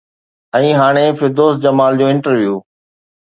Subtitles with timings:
[0.59, 2.55] ۽ هاڻي فردوس جمال جو انٽرويو